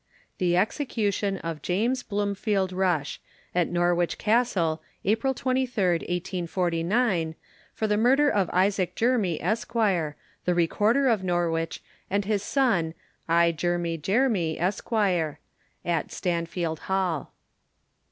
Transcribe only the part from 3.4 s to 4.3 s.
AT NORWICH